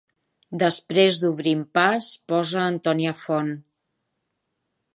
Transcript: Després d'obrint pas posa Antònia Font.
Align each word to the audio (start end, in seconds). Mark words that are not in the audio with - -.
Després 0.61 1.19
d'obrint 1.23 1.61
pas 1.79 2.07
posa 2.33 2.63
Antònia 2.71 3.13
Font. 3.25 3.53